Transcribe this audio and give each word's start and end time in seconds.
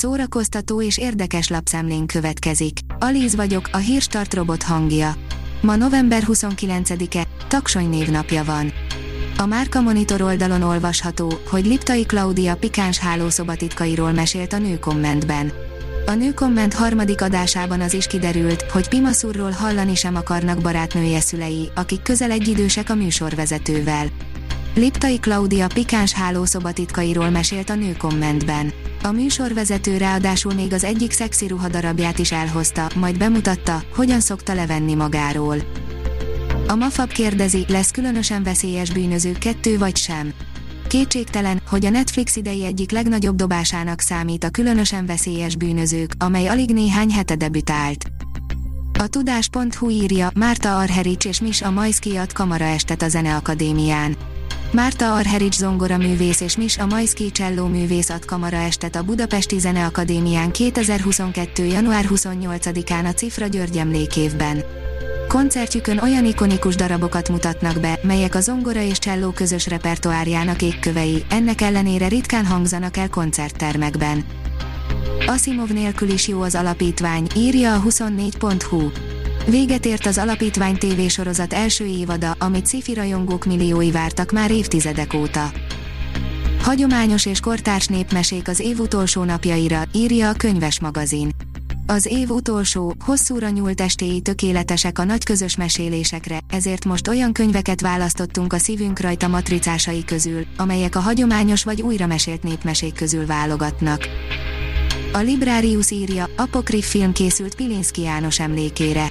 szórakoztató 0.00 0.82
és 0.82 0.98
érdekes 0.98 1.48
lapszemlén 1.48 2.06
következik. 2.06 2.78
Alíz 2.98 3.34
vagyok, 3.34 3.68
a 3.72 3.76
hírstart 3.76 4.34
robot 4.34 4.62
hangja. 4.62 5.14
Ma 5.60 5.76
november 5.76 6.22
29-e, 6.26 7.26
Taksony 7.48 7.88
névnapja 7.88 8.44
van. 8.44 8.72
A 9.38 9.46
Márka 9.46 9.80
Monitor 9.80 10.22
oldalon 10.22 10.62
olvasható, 10.62 11.32
hogy 11.48 11.66
Liptai 11.66 12.06
Klaudia 12.06 12.56
pikáns 12.56 12.98
hálószobatitkairól 12.98 14.12
mesélt 14.12 14.52
a 14.52 14.58
nő 14.58 14.78
kommentben. 14.78 15.52
A 16.06 16.14
nő 16.14 16.34
komment 16.34 16.74
harmadik 16.74 17.22
adásában 17.22 17.80
az 17.80 17.94
is 17.94 18.06
kiderült, 18.06 18.62
hogy 18.62 18.88
Pimaszurról 18.88 19.50
hallani 19.50 19.94
sem 19.94 20.14
akarnak 20.14 20.60
barátnője 20.60 21.20
szülei, 21.20 21.70
akik 21.74 22.02
közel 22.02 22.30
egyidősek 22.30 22.90
a 22.90 22.94
műsorvezetővel. 22.94 24.06
Liptai 24.74 25.18
Klaudia 25.18 25.66
pikáns 25.66 26.12
hálószobatitkairól 26.12 27.30
mesélt 27.30 27.70
a 27.70 27.74
nő 27.74 27.92
kommentben. 27.92 28.72
A 29.02 29.10
műsorvezető 29.10 29.96
ráadásul 29.96 30.54
még 30.54 30.72
az 30.72 30.84
egyik 30.84 31.10
szexi 31.10 31.46
ruhadarabját 31.46 32.18
is 32.18 32.32
elhozta, 32.32 32.90
majd 32.94 33.18
bemutatta, 33.18 33.82
hogyan 33.94 34.20
szokta 34.20 34.54
levenni 34.54 34.94
magáról. 34.94 35.56
A 36.68 36.74
Mafab 36.74 37.12
kérdezi, 37.12 37.64
lesz 37.68 37.90
különösen 37.90 38.42
veszélyes 38.42 38.90
bűnöző 38.90 39.32
kettő 39.32 39.78
vagy 39.78 39.96
sem. 39.96 40.32
Kétségtelen, 40.88 41.62
hogy 41.68 41.86
a 41.86 41.90
Netflix 41.90 42.36
idei 42.36 42.64
egyik 42.64 42.90
legnagyobb 42.90 43.36
dobásának 43.36 44.00
számít 44.00 44.44
a 44.44 44.50
különösen 44.50 45.06
veszélyes 45.06 45.56
bűnözők, 45.56 46.12
amely 46.18 46.46
alig 46.46 46.72
néhány 46.72 47.10
hete 47.10 47.34
debütált. 47.34 48.04
A 48.98 49.06
tudás.hu 49.06 49.90
írja, 49.90 50.30
Márta 50.34 50.78
Arherics 50.78 51.24
és 51.24 51.40
Misa 51.40 51.70
Majszki 51.70 52.16
ad 52.16 52.32
kamaraestet 52.32 53.02
a 53.02 53.08
Zeneakadémián. 53.08 54.16
Márta 54.72 55.14
Arherics 55.14 55.54
zongoraművész 55.54 56.40
és 56.40 56.56
Mis 56.56 56.78
a 56.78 56.86
Majszki 56.86 57.30
Cselló 57.30 57.66
művész 57.66 58.08
ad 58.08 58.24
kamaraestet 58.24 58.96
a 58.96 59.02
Budapesti 59.02 59.58
Zeneakadémián 59.58 60.50
2022. 60.50 61.64
január 61.64 62.04
28-án 62.08 63.04
a 63.08 63.12
Cifra 63.12 63.46
György 63.46 63.76
emlékévben. 63.76 64.62
Koncertjükön 65.28 65.98
olyan 65.98 66.24
ikonikus 66.24 66.74
darabokat 66.74 67.28
mutatnak 67.28 67.80
be, 67.80 67.98
melyek 68.02 68.34
a 68.34 68.40
zongora 68.40 68.80
és 68.80 68.98
cselló 68.98 69.30
közös 69.30 69.66
repertoárjának 69.66 70.62
égkövei, 70.62 71.24
ennek 71.30 71.60
ellenére 71.60 72.08
ritkán 72.08 72.46
hangzanak 72.46 72.96
el 72.96 73.08
koncerttermekben. 73.08 74.24
Asimov 75.26 75.68
nélkül 75.68 76.08
is 76.08 76.28
jó 76.28 76.40
az 76.40 76.54
alapítvány, 76.54 77.26
írja 77.36 77.74
a 77.74 77.82
24.hu. 77.82 78.90
Véget 79.50 79.86
ért 79.86 80.06
az 80.06 80.18
Alapítvány 80.18 80.76
tévésorozat 80.76 81.52
első 81.52 81.84
évada, 81.84 82.36
amit 82.38 82.66
sci 82.66 82.94
rajongók 82.94 83.44
milliói 83.44 83.90
vártak 83.90 84.32
már 84.32 84.50
évtizedek 84.50 85.14
óta. 85.14 85.52
Hagyományos 86.62 87.26
és 87.26 87.40
kortárs 87.40 87.86
népmesék 87.86 88.48
az 88.48 88.60
év 88.60 88.78
utolsó 88.78 89.24
napjaira, 89.24 89.82
írja 89.92 90.28
a 90.28 90.32
könyves 90.32 90.80
magazin. 90.80 91.30
Az 91.86 92.06
év 92.06 92.30
utolsó, 92.30 92.94
hosszúra 93.04 93.48
nyúlt 93.48 93.80
estéi 93.80 94.20
tökéletesek 94.20 94.98
a 94.98 95.04
nagy 95.04 95.24
közös 95.24 95.56
mesélésekre, 95.56 96.38
ezért 96.50 96.84
most 96.84 97.08
olyan 97.08 97.32
könyveket 97.32 97.80
választottunk 97.80 98.52
a 98.52 98.58
szívünk 98.58 99.00
rajta 99.00 99.28
matricásai 99.28 100.04
közül, 100.04 100.46
amelyek 100.56 100.96
a 100.96 101.00
hagyományos 101.00 101.64
vagy 101.64 101.82
újra 101.82 102.06
mesélt 102.06 102.42
népmesék 102.42 102.94
közül 102.94 103.26
válogatnak. 103.26 104.08
A 105.12 105.18
Librarius 105.18 105.90
írja, 105.90 106.28
apokrif 106.36 106.90
film 106.90 107.12
készült 107.12 107.54
Pilinszki 107.54 108.02
János 108.02 108.40
emlékére. 108.40 109.08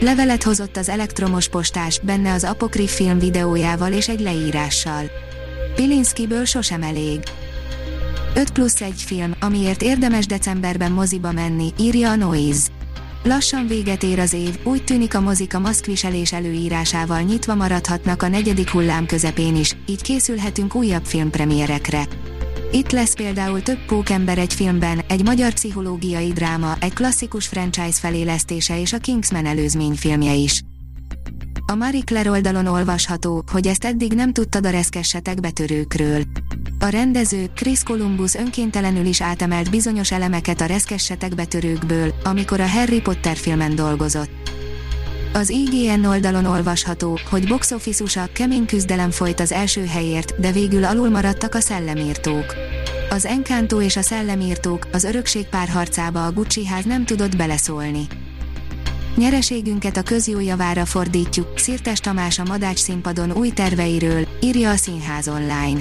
Levelet 0.00 0.42
hozott 0.42 0.76
az 0.76 0.88
elektromos 0.88 1.48
postás, 1.48 2.00
benne 2.00 2.32
az 2.32 2.44
apokrif 2.44 2.94
film 2.94 3.18
videójával 3.18 3.92
és 3.92 4.08
egy 4.08 4.20
leírással. 4.20 5.10
Pilinszkiből 5.74 6.44
sosem 6.44 6.82
elég. 6.82 7.20
5 8.34 8.50
plusz 8.50 8.80
1 8.80 9.02
film, 9.06 9.34
amiért 9.40 9.82
érdemes 9.82 10.26
decemberben 10.26 10.92
moziba 10.92 11.32
menni, 11.32 11.72
írja 11.78 12.10
a 12.10 12.16
Noise. 12.16 12.68
Lassan 13.22 13.66
véget 13.66 14.02
ér 14.02 14.18
az 14.18 14.32
év, 14.32 14.58
úgy 14.64 14.84
tűnik 14.84 15.14
a 15.14 15.20
mozik 15.20 15.54
a 15.54 15.58
maszkviselés 15.58 16.32
előírásával 16.32 17.20
nyitva 17.20 17.54
maradhatnak 17.54 18.22
a 18.22 18.28
negyedik 18.28 18.70
hullám 18.70 19.06
közepén 19.06 19.56
is, 19.56 19.76
így 19.86 20.02
készülhetünk 20.02 20.74
újabb 20.74 21.04
filmpremierekre. 21.04 22.06
Itt 22.72 22.90
lesz 22.90 23.14
például 23.14 23.62
több 23.62 23.84
pókember 23.86 24.38
egy 24.38 24.54
filmben, 24.54 25.00
egy 25.08 25.24
magyar 25.24 25.52
pszichológiai 25.52 26.32
dráma, 26.32 26.76
egy 26.80 26.92
klasszikus 26.92 27.46
franchise 27.46 27.98
felélesztése 28.00 28.80
és 28.80 28.92
a 28.92 28.98
Kingsman 28.98 29.46
előzményfilmje 29.46 30.34
is. 30.34 30.62
A 31.66 31.74
Marie 31.74 32.02
Claire 32.04 32.30
oldalon 32.30 32.66
olvasható, 32.66 33.44
hogy 33.52 33.66
ezt 33.66 33.84
eddig 33.84 34.12
nem 34.12 34.32
tudtad 34.32 34.66
a 34.66 34.70
reszkessetek 34.70 35.40
betörőkről. 35.40 36.22
A 36.78 36.86
rendező, 36.86 37.50
Chris 37.54 37.82
Columbus 37.82 38.34
önkéntelenül 38.34 39.06
is 39.06 39.20
átemelt 39.20 39.70
bizonyos 39.70 40.12
elemeket 40.12 40.60
a 40.60 40.66
reszkessetek 40.66 41.34
betörőkből, 41.34 42.14
amikor 42.24 42.60
a 42.60 42.68
Harry 42.68 43.00
Potter 43.00 43.36
filmen 43.36 43.74
dolgozott. 43.74 44.45
Az 45.32 45.48
IGN 45.50 46.04
oldalon 46.04 46.44
olvasható, 46.44 47.18
hogy 47.30 47.48
box 47.48 47.70
office 47.70 48.28
kemény 48.32 48.66
küzdelem 48.66 49.10
folyt 49.10 49.40
az 49.40 49.52
első 49.52 49.86
helyért, 49.86 50.40
de 50.40 50.52
végül 50.52 50.84
alul 50.84 51.08
maradtak 51.08 51.54
a 51.54 51.60
szellemírtók. 51.60 52.54
Az 53.10 53.26
Encanto 53.26 53.80
és 53.80 53.96
a 53.96 54.02
szellemírtók, 54.02 54.86
az 54.92 55.04
örökség 55.04 55.46
párharcába 55.46 56.26
a 56.26 56.32
Gucci 56.32 56.66
ház 56.66 56.84
nem 56.84 57.04
tudott 57.04 57.36
beleszólni. 57.36 58.06
Nyereségünket 59.16 59.96
a 59.96 60.02
közjó 60.02 60.40
javára 60.40 60.84
fordítjuk, 60.84 61.58
Szirtes 61.58 62.00
Tamás 62.00 62.38
a 62.38 62.44
Madács 62.44 62.78
színpadon 62.78 63.32
új 63.32 63.50
terveiről, 63.50 64.28
írja 64.40 64.70
a 64.70 64.76
Színház 64.76 65.28
online. 65.28 65.80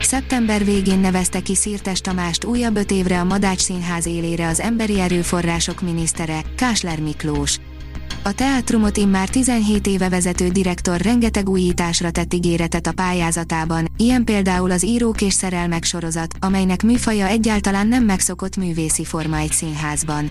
Szeptember 0.00 0.64
végén 0.64 0.98
nevezte 0.98 1.40
ki 1.40 1.54
Szirtes 1.54 2.00
Tamást 2.00 2.44
újabb 2.44 2.76
öt 2.76 2.90
évre 2.90 3.20
a 3.20 3.24
Madács 3.24 3.60
Színház 3.60 4.06
élére 4.06 4.48
az 4.48 4.60
emberi 4.60 5.00
erőforrások 5.00 5.80
minisztere, 5.80 6.42
Kásler 6.56 7.00
Miklós. 7.00 7.58
A 8.22 8.32
teátrumot 8.32 8.96
immár 8.96 9.28
17 9.28 9.86
éve 9.86 10.08
vezető 10.08 10.48
direktor 10.48 11.00
rengeteg 11.00 11.48
újításra 11.48 12.10
tett 12.10 12.34
ígéretet 12.34 12.86
a 12.86 12.92
pályázatában, 12.92 13.88
ilyen 13.96 14.24
például 14.24 14.70
az 14.70 14.84
Írók 14.84 15.20
és 15.20 15.32
Szerelmek 15.32 15.84
sorozat, 15.84 16.34
amelynek 16.40 16.82
műfaja 16.82 17.26
egyáltalán 17.26 17.86
nem 17.86 18.04
megszokott 18.04 18.56
művészi 18.56 19.04
forma 19.04 19.36
egy 19.36 19.52
színházban. 19.52 20.30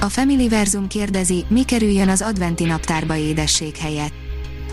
A 0.00 0.48
Verzum 0.48 0.86
kérdezi, 0.86 1.44
mi 1.48 1.64
kerüljön 1.64 2.08
az 2.08 2.22
adventi 2.22 2.64
naptárba 2.64 3.16
édesség 3.16 3.76
helyett. 3.76 4.23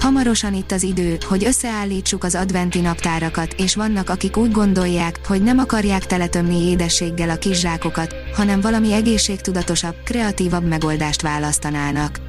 Hamarosan 0.01 0.53
itt 0.53 0.71
az 0.71 0.83
idő, 0.83 1.17
hogy 1.27 1.45
összeállítsuk 1.45 2.23
az 2.23 2.35
adventi 2.35 2.79
naptárakat, 2.79 3.53
és 3.57 3.75
vannak 3.75 4.09
akik 4.09 4.37
úgy 4.37 4.51
gondolják, 4.51 5.19
hogy 5.27 5.41
nem 5.43 5.57
akarják 5.57 6.05
teletömni 6.05 6.69
édességgel 6.69 7.29
a 7.29 7.37
kis 7.37 7.59
zsákokat, 7.59 8.15
hanem 8.35 8.61
valami 8.61 8.93
egészségtudatosabb, 8.93 9.95
kreatívabb 10.03 10.67
megoldást 10.67 11.21
választanának. 11.21 12.19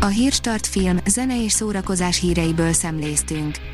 A 0.00 0.06
Hírstart 0.06 0.66
film, 0.66 0.98
zene 1.06 1.42
és 1.42 1.52
szórakozás 1.52 2.20
híreiből 2.20 2.72
szemléztünk. 2.72 3.73